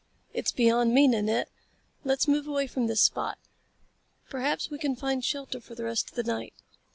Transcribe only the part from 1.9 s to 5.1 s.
Let's move away from this spot. Perhaps we can